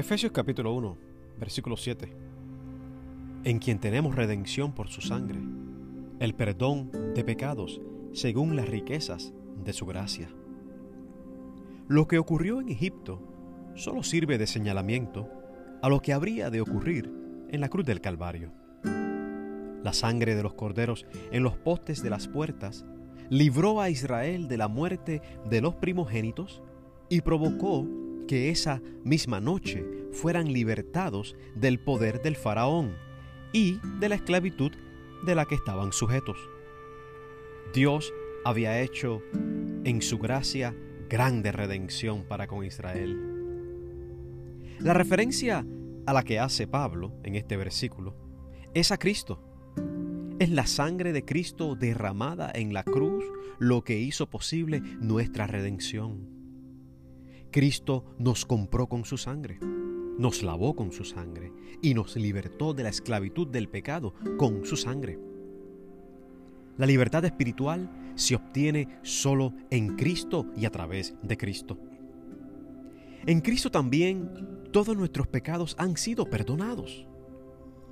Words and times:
Efesios 0.00 0.32
capítulo 0.32 0.72
1, 0.72 0.96
versículo 1.38 1.76
7. 1.76 2.10
En 3.44 3.58
quien 3.58 3.78
tenemos 3.78 4.16
redención 4.16 4.72
por 4.72 4.88
su 4.88 5.02
sangre, 5.02 5.38
el 6.20 6.34
perdón 6.34 6.90
de 7.14 7.22
pecados 7.22 7.82
según 8.14 8.56
las 8.56 8.66
riquezas 8.66 9.34
de 9.62 9.74
su 9.74 9.84
gracia. 9.84 10.30
Lo 11.86 12.08
que 12.08 12.18
ocurrió 12.18 12.62
en 12.62 12.70
Egipto 12.70 13.20
solo 13.74 14.02
sirve 14.02 14.38
de 14.38 14.46
señalamiento 14.46 15.28
a 15.82 15.90
lo 15.90 16.00
que 16.00 16.14
habría 16.14 16.48
de 16.48 16.62
ocurrir 16.62 17.12
en 17.50 17.60
la 17.60 17.68
cruz 17.68 17.84
del 17.84 18.00
Calvario. 18.00 18.54
La 19.84 19.92
sangre 19.92 20.34
de 20.34 20.42
los 20.42 20.54
corderos 20.54 21.04
en 21.30 21.42
los 21.42 21.58
postes 21.58 22.02
de 22.02 22.08
las 22.08 22.26
puertas 22.26 22.86
libró 23.28 23.82
a 23.82 23.90
Israel 23.90 24.48
de 24.48 24.56
la 24.56 24.68
muerte 24.68 25.20
de 25.50 25.60
los 25.60 25.74
primogénitos 25.74 26.62
y 27.10 27.20
provocó 27.20 27.86
que 28.30 28.48
esa 28.48 28.80
misma 29.02 29.40
noche 29.40 29.84
fueran 30.12 30.52
libertados 30.52 31.34
del 31.56 31.80
poder 31.80 32.22
del 32.22 32.36
faraón 32.36 32.94
y 33.52 33.80
de 33.98 34.08
la 34.08 34.14
esclavitud 34.14 34.70
de 35.26 35.34
la 35.34 35.46
que 35.46 35.56
estaban 35.56 35.92
sujetos. 35.92 36.38
Dios 37.74 38.14
había 38.44 38.80
hecho 38.82 39.20
en 39.82 40.00
su 40.00 40.20
gracia 40.20 40.76
grande 41.08 41.50
redención 41.50 42.22
para 42.22 42.46
con 42.46 42.64
Israel. 42.64 43.18
La 44.78 44.94
referencia 44.94 45.66
a 46.06 46.12
la 46.12 46.22
que 46.22 46.38
hace 46.38 46.68
Pablo 46.68 47.12
en 47.24 47.34
este 47.34 47.56
versículo 47.56 48.14
es 48.74 48.92
a 48.92 48.98
Cristo. 48.98 49.42
Es 50.38 50.50
la 50.50 50.68
sangre 50.68 51.12
de 51.12 51.24
Cristo 51.24 51.74
derramada 51.74 52.48
en 52.54 52.74
la 52.74 52.84
cruz 52.84 53.24
lo 53.58 53.82
que 53.82 53.98
hizo 53.98 54.30
posible 54.30 54.80
nuestra 55.00 55.48
redención. 55.48 56.39
Cristo 57.50 58.04
nos 58.18 58.46
compró 58.46 58.86
con 58.88 59.04
su 59.04 59.18
sangre, 59.18 59.58
nos 60.18 60.42
lavó 60.42 60.76
con 60.76 60.92
su 60.92 61.04
sangre 61.04 61.52
y 61.82 61.94
nos 61.94 62.14
libertó 62.16 62.74
de 62.74 62.84
la 62.84 62.90
esclavitud 62.90 63.48
del 63.48 63.68
pecado 63.68 64.14
con 64.38 64.64
su 64.64 64.76
sangre. 64.76 65.18
La 66.76 66.86
libertad 66.86 67.24
espiritual 67.24 67.90
se 68.14 68.36
obtiene 68.36 69.00
solo 69.02 69.52
en 69.70 69.96
Cristo 69.96 70.46
y 70.56 70.64
a 70.64 70.70
través 70.70 71.14
de 71.22 71.36
Cristo. 71.36 71.78
En 73.26 73.40
Cristo 73.40 73.70
también 73.70 74.30
todos 74.70 74.96
nuestros 74.96 75.26
pecados 75.26 75.74
han 75.78 75.96
sido 75.96 76.30
perdonados. 76.30 77.06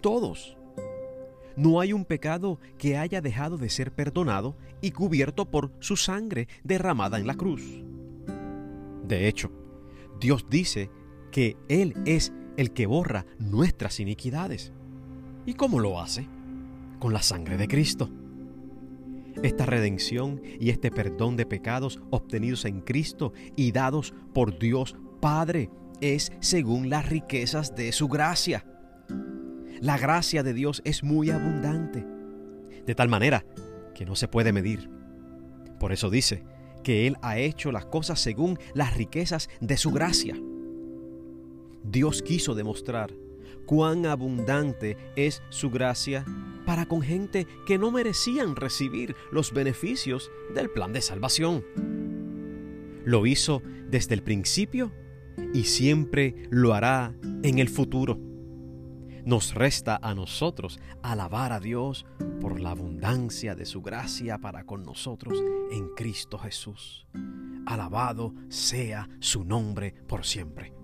Todos. 0.00 0.56
No 1.56 1.80
hay 1.80 1.92
un 1.92 2.04
pecado 2.04 2.58
que 2.78 2.96
haya 2.96 3.20
dejado 3.20 3.58
de 3.58 3.68
ser 3.68 3.92
perdonado 3.92 4.56
y 4.80 4.92
cubierto 4.92 5.50
por 5.50 5.72
su 5.80 5.96
sangre 5.96 6.48
derramada 6.62 7.18
en 7.18 7.26
la 7.26 7.34
cruz. 7.34 7.82
De 9.10 9.26
hecho, 9.26 9.50
Dios 10.20 10.46
dice 10.48 10.88
que 11.32 11.56
Él 11.68 11.94
es 12.06 12.32
el 12.56 12.70
que 12.72 12.86
borra 12.86 13.26
nuestras 13.40 13.98
iniquidades. 13.98 14.72
¿Y 15.46 15.54
cómo 15.54 15.80
lo 15.80 16.00
hace? 16.00 16.28
Con 17.00 17.12
la 17.12 17.20
sangre 17.20 17.56
de 17.56 17.66
Cristo. 17.66 18.08
Esta 19.42 19.66
redención 19.66 20.40
y 20.60 20.70
este 20.70 20.92
perdón 20.92 21.36
de 21.36 21.44
pecados 21.44 22.00
obtenidos 22.10 22.64
en 22.66 22.82
Cristo 22.82 23.32
y 23.56 23.72
dados 23.72 24.14
por 24.32 24.60
Dios 24.60 24.96
Padre 25.20 25.70
es 26.00 26.30
según 26.38 26.88
las 26.88 27.08
riquezas 27.08 27.74
de 27.74 27.90
su 27.90 28.06
gracia. 28.06 28.64
La 29.80 29.98
gracia 29.98 30.44
de 30.44 30.54
Dios 30.54 30.82
es 30.84 31.02
muy 31.02 31.30
abundante, 31.30 32.06
de 32.86 32.94
tal 32.94 33.08
manera 33.08 33.44
que 33.92 34.06
no 34.06 34.14
se 34.14 34.28
puede 34.28 34.52
medir. 34.52 34.88
Por 35.80 35.90
eso 35.90 36.10
dice, 36.10 36.44
que 36.82 37.06
Él 37.06 37.16
ha 37.22 37.38
hecho 37.38 37.72
las 37.72 37.86
cosas 37.86 38.20
según 38.20 38.58
las 38.74 38.96
riquezas 38.96 39.48
de 39.60 39.76
su 39.76 39.90
gracia. 39.90 40.36
Dios 41.82 42.22
quiso 42.22 42.54
demostrar 42.54 43.12
cuán 43.66 44.06
abundante 44.06 44.96
es 45.16 45.42
su 45.48 45.70
gracia 45.70 46.24
para 46.66 46.86
con 46.86 47.02
gente 47.02 47.46
que 47.66 47.78
no 47.78 47.90
merecían 47.90 48.56
recibir 48.56 49.16
los 49.32 49.52
beneficios 49.52 50.30
del 50.54 50.70
plan 50.70 50.92
de 50.92 51.00
salvación. 51.00 51.64
Lo 53.04 53.26
hizo 53.26 53.62
desde 53.88 54.14
el 54.14 54.22
principio 54.22 54.92
y 55.54 55.64
siempre 55.64 56.34
lo 56.50 56.74
hará 56.74 57.14
en 57.42 57.58
el 57.58 57.68
futuro. 57.68 58.18
Nos 59.24 59.54
resta 59.54 59.98
a 60.02 60.14
nosotros 60.14 60.80
alabar 61.02 61.52
a 61.52 61.60
Dios 61.60 62.06
por 62.40 62.60
la 62.60 62.70
abundancia 62.70 63.54
de 63.54 63.66
su 63.66 63.82
gracia 63.82 64.38
para 64.38 64.64
con 64.64 64.82
nosotros 64.82 65.38
en 65.70 65.88
Cristo 65.94 66.38
Jesús. 66.38 67.06
Alabado 67.66 68.34
sea 68.48 69.08
su 69.20 69.44
nombre 69.44 69.92
por 70.06 70.24
siempre. 70.24 70.79